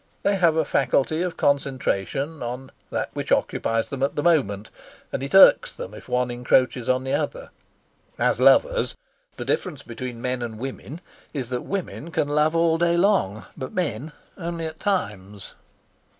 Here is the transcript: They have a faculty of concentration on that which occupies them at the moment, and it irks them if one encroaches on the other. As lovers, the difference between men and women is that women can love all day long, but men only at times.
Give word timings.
They 0.23 0.37
have 0.37 0.55
a 0.55 0.65
faculty 0.65 1.21
of 1.21 1.37
concentration 1.37 2.41
on 2.41 2.71
that 2.89 3.11
which 3.13 3.31
occupies 3.31 3.91
them 3.91 4.01
at 4.01 4.15
the 4.15 4.23
moment, 4.23 4.71
and 5.13 5.21
it 5.21 5.35
irks 5.35 5.75
them 5.75 5.93
if 5.93 6.09
one 6.09 6.31
encroaches 6.31 6.89
on 6.89 7.03
the 7.03 7.13
other. 7.13 7.51
As 8.17 8.39
lovers, 8.39 8.95
the 9.37 9.45
difference 9.45 9.83
between 9.83 10.19
men 10.19 10.41
and 10.41 10.57
women 10.57 11.01
is 11.35 11.49
that 11.49 11.61
women 11.61 12.09
can 12.09 12.27
love 12.27 12.55
all 12.55 12.79
day 12.79 12.97
long, 12.97 13.45
but 13.55 13.73
men 13.73 14.11
only 14.39 14.65
at 14.65 14.79
times. 14.79 15.53